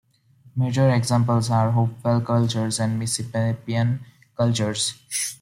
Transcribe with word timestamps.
Major 0.55 0.89
examples 0.89 1.51
are 1.51 1.67
the 1.67 1.73
Hopewell 1.73 2.21
cultures 2.21 2.79
and 2.79 2.97
Mississippian 2.97 3.99
cultures. 4.35 4.95